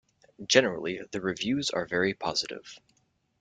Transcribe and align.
Generally 0.47 1.01
the 1.11 1.21
reviews 1.21 1.69
are 1.69 1.85
very 1.85 2.15
positive. 2.15 2.79